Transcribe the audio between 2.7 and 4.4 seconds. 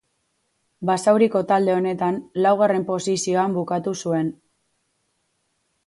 posizioan bukatu zuen.